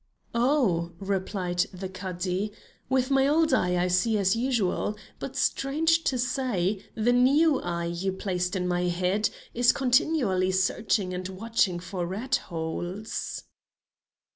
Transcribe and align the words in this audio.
"Oh," 0.33 0.93
replied 0.97 1.67
the 1.71 1.87
Cadi, 1.87 2.51
"with 2.89 3.11
my 3.11 3.27
old 3.27 3.53
eye 3.53 3.77
I 3.77 3.87
see 3.87 4.17
as 4.17 4.35
usual, 4.35 4.97
but 5.19 5.35
strange 5.35 6.03
to 6.05 6.17
say, 6.17 6.83
the 6.95 7.13
new 7.13 7.59
eye 7.61 7.85
you 7.85 8.11
placed 8.11 8.55
in 8.55 8.67
my 8.67 8.85
head 8.85 9.29
is 9.53 9.71
continually 9.71 10.49
searching 10.53 11.13
and 11.13 11.29
watching 11.29 11.77
for 11.79 12.07
rat 12.07 12.37
holes." 12.49 13.43